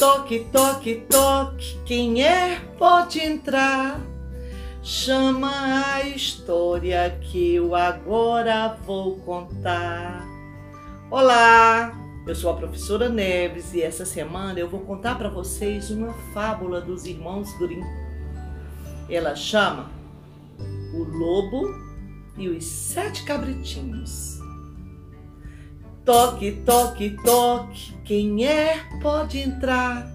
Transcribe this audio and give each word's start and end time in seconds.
toque, 0.00 0.46
toque, 0.50 0.94
toque. 1.10 1.78
Quem 1.84 2.24
é 2.24 2.58
pode 2.78 3.20
entrar. 3.20 4.00
Chama 4.82 5.50
a 5.94 6.08
história 6.08 7.18
que 7.20 7.56
eu 7.56 7.74
agora 7.74 8.78
vou 8.86 9.18
contar. 9.18 10.26
Olá, 11.10 11.92
eu 12.26 12.34
sou 12.34 12.50
a 12.50 12.54
professora 12.56 13.10
Neves 13.10 13.74
e 13.74 13.82
essa 13.82 14.06
semana 14.06 14.58
eu 14.58 14.70
vou 14.70 14.80
contar 14.80 15.18
para 15.18 15.28
vocês 15.28 15.90
uma 15.90 16.14
fábula 16.32 16.80
dos 16.80 17.04
irmãos 17.04 17.52
Grimm. 17.58 17.84
Ela 19.06 19.36
chama 19.36 19.90
O 20.94 21.04
Lobo 21.04 21.74
e 22.38 22.48
os 22.48 22.64
Sete 22.64 23.22
Cabritinhos. 23.24 24.39
Toque, 26.10 26.50
toque, 26.66 27.10
toque, 27.22 27.96
quem 28.04 28.44
é 28.44 28.84
pode 29.00 29.38
entrar. 29.38 30.10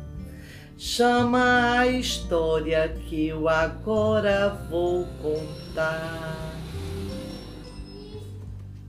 Chama 0.77 1.79
a 1.79 1.87
história 1.87 2.89
que 2.89 3.27
eu 3.29 3.47
agora 3.47 4.49
vou 4.69 5.07
contar. 5.21 6.35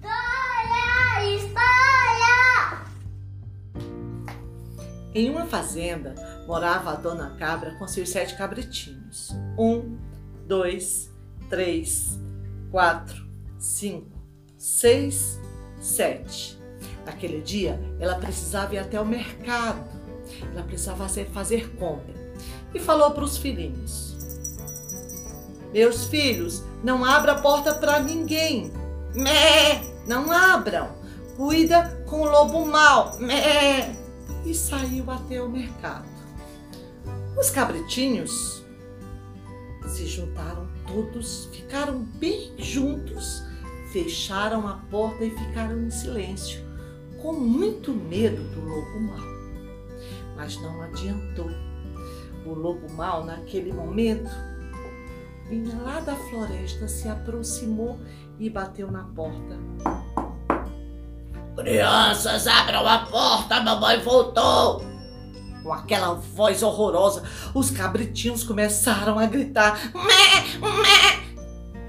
História, 0.03 1.37
história! 1.37 2.87
Em 5.15 5.31
uma 5.31 5.47
fazenda 5.47 6.13
morava 6.45 6.91
a 6.91 6.97
dona 6.97 7.37
cabra 7.39 7.77
com 7.79 7.87
seus 7.87 8.09
sete 8.09 8.37
cabritinhos. 8.37 9.31
Um, 9.57 9.97
dois, 10.45 11.09
três, 11.49 12.19
quatro, 12.73 13.31
cinco, 13.61 14.11
seis, 14.59 15.41
sete. 15.79 16.56
Naquele 17.07 17.41
dia, 17.41 17.81
ela 18.01 18.17
precisava 18.17 18.75
ir 18.75 18.79
até 18.79 19.01
o 19.01 19.07
mercado. 19.07 19.89
Ela 20.53 20.65
precisava 20.65 21.09
fazer 21.09 21.71
compra. 21.77 22.13
E 22.75 22.81
falou 22.81 23.13
para 23.13 23.23
os 23.23 23.39
filhinhos: 23.39 24.17
Meus 25.73 26.07
filhos, 26.07 26.65
não 26.83 27.05
abra 27.05 27.33
a 27.33 27.41
porta 27.41 27.73
para 27.73 28.01
ninguém. 28.01 28.73
Mé, 29.15 29.83
não 30.05 30.33
abram. 30.33 30.97
Cuida 31.37 32.03
com 32.07 32.23
o 32.23 32.29
lobo 32.29 32.67
mau. 32.67 33.17
Mé. 33.21 33.95
E 34.45 34.53
saiu 34.53 35.09
até 35.09 35.41
o 35.41 35.49
mercado. 35.49 36.09
Os 37.39 37.51
cabritinhos 37.51 38.65
se 39.87 40.07
juntaram 40.07 40.67
todos, 40.89 41.49
ficaram 41.53 42.01
bem 42.01 42.53
juntos, 42.59 43.45
fecharam 43.93 44.67
a 44.67 44.75
porta 44.91 45.25
e 45.25 45.31
ficaram 45.31 45.81
em 45.81 45.91
silêncio 45.91 46.66
com 47.23 47.33
muito 47.33 47.93
medo 47.93 48.43
do 48.55 48.61
lobo 48.61 49.01
mau. 49.01 49.37
Mas 50.37 50.61
não 50.61 50.83
adiantou. 50.83 51.51
O 52.45 52.55
lobo 52.55 52.91
mau, 52.93 53.25
naquele 53.25 53.73
momento, 53.73 54.31
vinha 55.49 55.77
lá 55.83 56.01
da 56.01 56.15
floresta, 56.15 56.87
se 56.87 57.09
aproximou 57.09 57.99
e 58.39 58.49
bateu 58.51 58.91
na 58.91 59.05
porta. 59.05 59.59
Crianças, 61.57 62.47
abram 62.47 62.87
a 62.87 62.99
porta, 63.07 63.61
mamãe 63.61 64.01
voltou! 64.01 64.85
Com 65.63 65.73
aquela 65.73 66.15
voz 66.15 66.63
horrorosa, 66.63 67.25
os 67.53 67.71
cabritinhos 67.71 68.45
começaram 68.45 69.19
a 69.19 69.27
gritar: 69.27 69.91
Mé, 69.95 70.59
mé, 70.61 71.06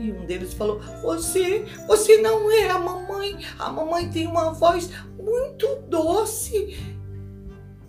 e 0.07 0.11
um 0.11 0.25
deles 0.25 0.53
falou: 0.53 0.79
Você, 1.01 1.65
você 1.87 2.17
não 2.21 2.49
é 2.51 2.69
a 2.69 2.79
mamãe. 2.79 3.45
A 3.59 3.69
mamãe 3.69 4.09
tem 4.09 4.27
uma 4.27 4.51
voz 4.51 4.89
muito 5.17 5.67
doce. 5.87 6.77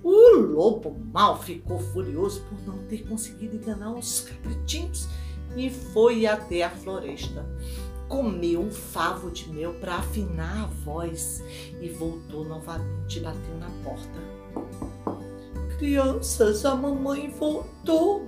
O 0.03 0.37
lobo 0.37 0.97
mal 1.13 1.41
ficou 1.41 1.79
furioso 1.79 2.43
por 2.43 2.61
não 2.67 2.85
ter 2.87 3.07
conseguido 3.07 3.57
enganar 3.57 3.93
os 3.93 4.21
cabritinhos 4.21 5.09
e 5.57 5.71
foi 5.71 6.27
até 6.27 6.63
a 6.63 6.71
floresta. 6.71 7.45
Comeu 8.09 8.63
um 8.63 8.71
favo 8.71 9.31
de 9.31 9.51
mel 9.53 9.75
para 9.75 9.97
afinar 9.97 10.65
a 10.65 10.67
voz 10.67 11.43
e 11.81 11.89
voltou 11.91 12.45
novamente 12.45 13.21
bateu 13.21 13.55
na 13.59 13.69
porta. 13.85 14.39
Crianças, 15.79 16.65
a 16.65 16.75
mamãe 16.75 17.31
voltou. 17.31 18.27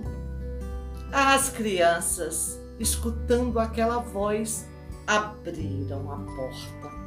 As 1.11 1.49
crianças 1.49 2.60
escutando 2.81 3.59
aquela 3.59 3.99
voz, 3.99 4.67
abriram 5.05 6.11
a 6.11 6.17
porta. 6.17 7.01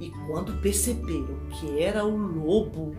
E 0.00 0.10
quando 0.26 0.60
perceberam 0.60 1.38
que 1.50 1.80
era 1.80 2.04
o 2.04 2.16
lobo, 2.16 2.96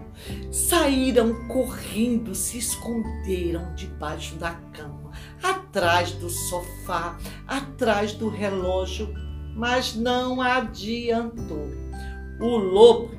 saíram 0.52 1.48
correndo, 1.48 2.34
se 2.34 2.58
esconderam 2.58 3.74
debaixo 3.76 4.36
da 4.36 4.52
cama, 4.74 5.12
atrás 5.44 6.12
do 6.14 6.30
sofá, 6.30 7.18
atrás 7.46 8.14
do 8.14 8.30
relógio, 8.30 9.14
mas 9.56 9.94
não 9.94 10.42
adiantou. 10.42 11.70
O 12.40 12.58
lobo 12.58 13.12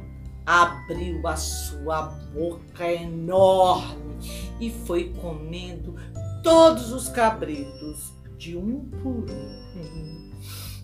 abriu 0.47 1.27
a 1.27 1.37
sua 1.37 2.03
boca 2.33 2.91
enorme 2.91 4.17
e 4.59 4.71
foi 4.71 5.13
comendo 5.21 5.97
todos 6.43 6.93
os 6.93 7.09
cabritos 7.09 8.16
de 8.37 8.57
um 8.57 8.85
por 9.03 9.27
um, 9.31 10.33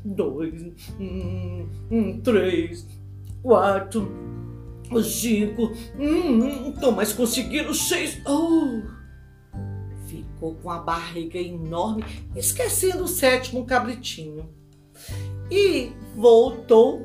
dois, 0.04 0.74
um, 0.98 2.20
três, 2.22 2.86
quatro, 3.42 4.10
cinco, 5.02 5.72
hum, 5.98 6.72
tô 6.72 6.90
mais 6.92 7.12
conseguindo 7.12 7.74
seis. 7.74 8.20
Oh! 8.26 8.82
Ficou 10.06 10.54
com 10.56 10.70
a 10.70 10.78
barriga 10.78 11.38
enorme, 11.38 12.04
esquecendo 12.36 13.04
o 13.04 13.08
sétimo 13.08 13.64
cabritinho. 13.64 14.48
E 15.50 15.92
voltou 16.16 17.04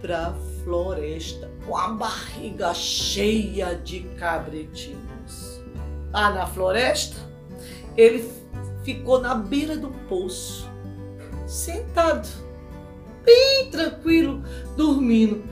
para 0.00 0.28
a 0.28 0.34
floresta 0.62 1.50
com 1.66 1.76
a 1.76 1.88
barriga 1.88 2.72
cheia 2.74 3.74
de 3.74 4.00
cabritinhos. 4.18 5.60
Lá 6.12 6.32
na 6.32 6.46
floresta, 6.46 7.16
ele 7.96 8.22
ficou 8.86 9.20
na 9.20 9.34
beira 9.34 9.76
do 9.76 9.88
poço, 10.08 10.70
sentado, 11.44 12.28
bem 13.24 13.68
tranquilo, 13.68 14.44
dormindo. 14.76 15.42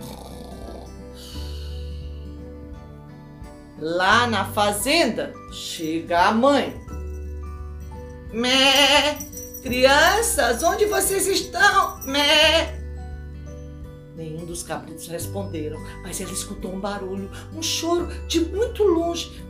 Lá 3.80 4.28
na 4.28 4.44
fazenda, 4.44 5.34
chega 5.52 6.28
a 6.28 6.32
mãe. 6.32 6.80
Mé! 8.32 9.18
Crianças, 9.64 10.62
onde 10.62 10.86
vocês 10.86 11.26
estão? 11.26 12.00
Mé! 12.04 12.80
Nenhum 14.14 14.46
dos 14.46 14.62
cabritos 14.62 15.08
responderam, 15.08 15.80
mas 16.04 16.20
ela 16.20 16.30
escutou 16.30 16.72
um 16.72 16.78
barulho, 16.78 17.28
um 17.52 17.60
choro 17.60 18.06
de 18.28 18.42
muito 18.42 18.84
longe. 18.84 19.44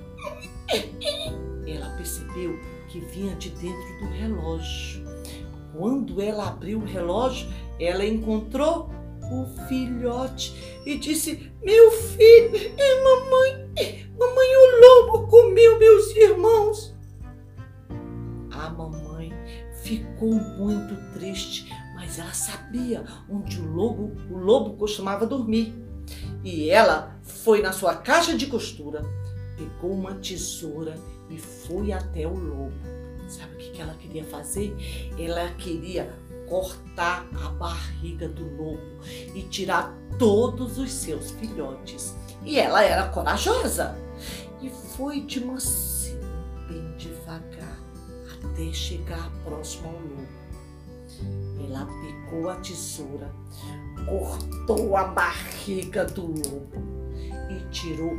Ela 1.67 1.91
percebeu 1.97 2.59
que 2.95 3.01
vinha 3.01 3.35
de 3.35 3.51
dentro 3.51 3.99
do 3.99 4.07
relógio. 4.07 5.05
Quando 5.77 6.23
ela 6.23 6.47
abriu 6.47 6.79
o 6.79 6.85
relógio, 6.85 7.49
ela 7.81 8.07
encontrou 8.07 8.89
o 9.21 9.67
filhote 9.67 10.55
e 10.87 10.97
disse: 10.97 11.51
Meu 11.61 11.91
filho, 11.91 12.73
é 12.79 13.03
mamãe, 13.03 13.69
mamãe, 14.17 14.57
o 14.57 14.81
lobo 14.81 15.27
comeu 15.27 15.77
meus 15.77 16.15
irmãos. 16.15 16.95
A 18.53 18.71
mamãe 18.71 19.33
ficou 19.83 20.33
muito 20.33 20.95
triste, 21.15 21.69
mas 21.97 22.21
ela 22.21 22.33
sabia 22.33 23.05
onde 23.29 23.61
o 23.61 23.73
lobo, 23.73 24.13
o 24.31 24.39
lobo 24.39 24.77
costumava 24.77 25.27
dormir. 25.27 25.75
E 26.45 26.71
ela 26.71 27.19
foi 27.25 27.61
na 27.61 27.73
sua 27.73 27.97
caixa 27.97 28.37
de 28.37 28.47
costura, 28.47 29.03
pegou 29.57 29.93
uma 29.93 30.15
tesoura 30.15 30.97
e 31.31 31.39
foi 31.39 31.93
até 31.93 32.27
o 32.27 32.35
lobo. 32.35 32.73
Sabe 33.29 33.55
o 33.55 33.59
que 33.59 33.81
ela 33.81 33.95
queria 33.95 34.25
fazer? 34.25 34.77
Ela 35.19 35.49
queria 35.55 36.15
cortar 36.47 37.27
a 37.43 37.49
barriga 37.51 38.29
do 38.29 38.45
lobo 38.57 38.83
e 39.35 39.43
tirar 39.43 39.97
todos 40.19 40.79
os 40.79 40.93
seus 40.93 41.31
filhotes. 41.33 42.15
E 42.45 42.59
ela 42.59 42.83
era 42.83 43.09
corajosa 43.09 43.97
e 44.61 44.69
foi 44.69 45.23
de 45.23 45.45
mansinho, 45.45 46.21
bem 46.69 46.97
devagar, 46.97 47.79
até 48.45 48.73
chegar 48.73 49.31
próximo 49.43 49.89
ao 49.89 49.95
lobo. 49.95 50.45
Ela 51.67 51.87
pegou 51.87 52.51
a 52.51 52.57
tesoura, 52.57 53.33
cortou 54.07 54.97
a 54.97 55.05
barriga 55.05 56.05
do 56.05 56.27
lobo 56.27 56.83
e 57.51 57.71
tirou 57.71 58.17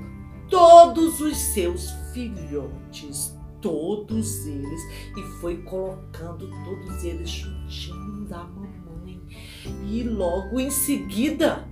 todos 0.49 1.19
os 1.21 1.37
seus 1.37 1.91
filhotes, 2.13 3.35
todos 3.61 4.45
eles, 4.45 4.81
e 5.17 5.23
foi 5.39 5.57
colocando 5.63 6.49
todos 6.63 7.03
eles 7.03 7.29
juntinho 7.29 8.25
da 8.25 8.43
mamãe. 8.43 9.21
E 9.85 10.03
logo 10.03 10.59
em 10.59 10.69
seguida, 10.69 11.67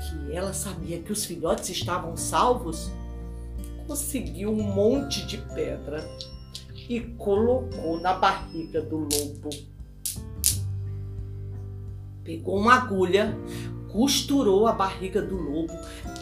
que 0.00 0.32
ela 0.32 0.52
sabia 0.52 1.00
que 1.00 1.12
os 1.12 1.24
filhotes 1.24 1.68
estavam 1.70 2.16
salvos, 2.16 2.90
conseguiu 3.86 4.50
um 4.50 4.62
monte 4.62 5.26
de 5.26 5.38
pedra 5.38 6.08
e 6.88 7.00
colocou 7.00 8.00
na 8.00 8.14
barriga 8.14 8.80
do 8.80 8.98
lobo. 8.98 9.50
Pegou 12.24 12.58
uma 12.58 12.74
agulha, 12.74 13.36
costurou 13.92 14.66
a 14.66 14.72
barriga 14.72 15.20
do 15.20 15.36
lobo, 15.36 15.72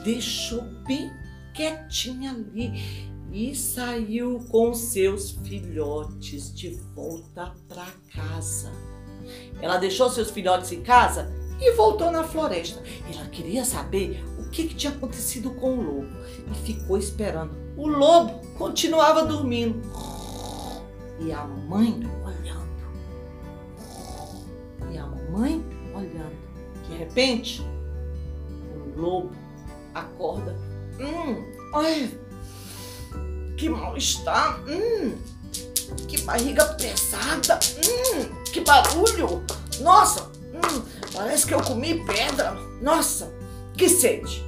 deixou 0.03 0.63
bem 0.87 1.11
quietinha 1.55 2.33
ali 2.33 3.11
e 3.33 3.55
saiu 3.55 4.45
com 4.51 4.75
seus 4.75 5.31
filhotes 5.31 6.53
de 6.53 6.71
volta 6.95 7.55
para 7.69 7.87
casa. 8.13 8.71
Ela 9.61 9.77
deixou 9.77 10.11
seus 10.11 10.31
filhotes 10.31 10.73
em 10.73 10.83
casa 10.83 11.31
e 11.61 11.73
voltou 11.73 12.11
na 12.11 12.25
floresta. 12.25 12.83
Ela 13.13 13.27
queria 13.27 13.65
saber 13.65 14.25
o 14.39 14.51
que, 14.51 14.67
que 14.67 14.75
tinha 14.75 14.93
acontecido 14.93 15.51
com 15.53 15.79
o 15.79 15.83
lobo 15.83 16.09
e 16.51 16.55
ficou 16.67 16.99
esperando. 16.99 17.55
O 17.77 17.87
lobo 17.87 18.41
continuava 18.57 19.25
dormindo 19.25 19.81
e 21.21 21.31
a 21.33 21.45
mãe 21.45 22.01
olhando. 22.25 22.71
E 24.93 24.99
a 24.99 25.07
mãe 25.07 25.63
olhando. 25.63 25.70
De 25.70 25.70
repente, 27.01 27.63
o 28.97 29.01
lobo 29.01 29.31
acorda. 29.95 30.57
Hum, 30.99 31.45
ai, 31.75 32.11
que 33.57 33.69
mal-estar. 33.69 34.63
Hum, 34.69 35.17
que 36.07 36.21
barriga 36.23 36.65
pesada. 36.75 37.59
Hum, 37.77 38.45
que 38.53 38.61
barulho. 38.61 39.43
Nossa, 39.81 40.31
hum, 40.53 40.83
parece 41.13 41.47
que 41.47 41.55
eu 41.55 41.63
comi 41.63 42.05
pedra. 42.05 42.53
Nossa, 42.81 43.33
que 43.77 43.89
sede. 43.89 44.45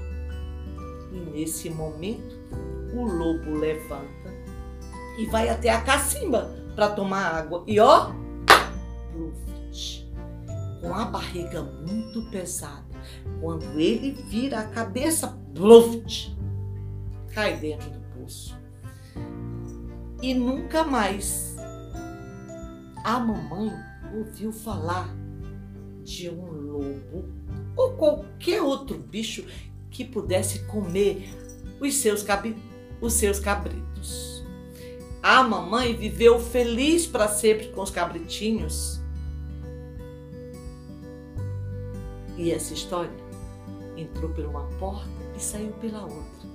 E 1.12 1.19
nesse 1.32 1.70
momento, 1.70 2.38
o 2.94 3.05
lobo 3.05 3.58
levanta 3.58 4.32
e 5.19 5.26
vai 5.26 5.48
até 5.48 5.70
a 5.70 5.81
cacimba 5.81 6.55
para 6.75 6.90
tomar 6.90 7.34
água. 7.34 7.64
E 7.66 7.78
ó, 7.81 8.12
com 10.82 10.93
a 10.93 11.05
barriga 11.05 11.62
muito 11.62 12.29
pesada, 12.29 12.84
quando 13.40 13.79
ele 13.79 14.11
vira 14.11 14.58
a 14.58 14.67
cabeça, 14.67 15.29
bluft, 15.55 16.37
cai 17.32 17.56
dentro 17.56 17.88
do 17.88 18.00
poço. 18.00 18.58
E 20.20 20.34
nunca 20.34 20.82
mais 20.82 21.55
a 23.05 23.20
mamãe 23.20 23.73
ouviu 24.12 24.52
falar 24.52 25.08
de 26.02 26.29
um 26.29 26.50
lobo 26.50 27.32
ou 27.76 27.93
qualquer 27.93 28.61
outro 28.61 28.99
bicho 28.99 29.46
que 29.88 30.05
pudesse 30.05 30.64
comer 30.67 31.29
os 31.81 31.94
seus, 31.94 32.25
os 33.00 33.12
seus 33.12 33.38
cabritos. 33.38 34.44
A 35.23 35.44
mamãe 35.44 35.94
viveu 35.94 36.40
feliz 36.40 37.06
para 37.06 37.29
sempre 37.29 37.69
com 37.69 37.82
os 37.82 37.90
cabritinhos. 37.90 39.01
E 42.42 42.50
essa 42.50 42.74
história 42.74 43.14
entrou 43.96 44.28
por 44.30 44.44
uma 44.44 44.64
porta 44.80 45.08
e 45.36 45.40
saiu 45.40 45.70
pela 45.74 46.02
outra. 46.02 46.48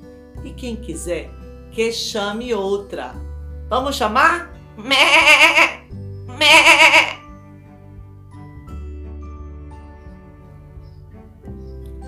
E 0.43 0.51
quem 0.51 0.75
quiser, 0.75 1.31
que 1.71 1.93
chame 1.93 2.53
outra. 2.53 3.15
Vamos 3.69 3.95
chamar? 3.95 4.53
Mé! 4.75 5.87
Mé! 6.37 7.21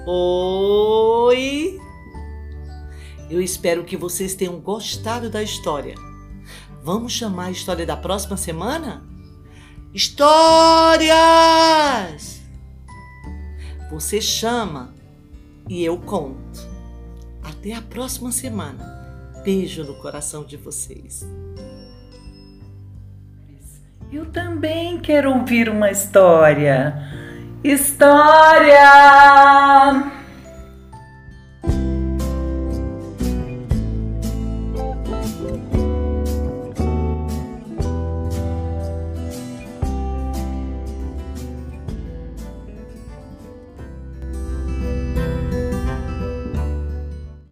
Oi! 0.06 1.80
Eu 3.30 3.42
espero 3.42 3.86
que 3.86 3.96
vocês 3.96 4.36
tenham 4.36 4.60
gostado 4.60 5.30
da 5.30 5.42
história. 5.42 5.96
Vamos 6.84 7.14
chamar 7.14 7.46
a 7.46 7.52
história 7.52 7.86
da 7.86 7.96
próxima 7.96 8.36
semana? 8.36 9.08
Histórias! 9.94 11.10
Você 13.90 14.22
chama 14.22 14.94
e 15.68 15.84
eu 15.84 15.98
conto. 15.98 16.68
Até 17.44 17.74
a 17.74 17.82
próxima 17.82 18.32
semana. 18.32 19.00
Beijo 19.44 19.84
no 19.84 19.96
coração 19.96 20.44
de 20.44 20.58
vocês. 20.58 21.28
Eu 24.12 24.26
também 24.26 25.00
quero 25.00 25.32
ouvir 25.32 25.70
uma 25.70 25.92
história. 25.92 26.96
História! 27.64 28.80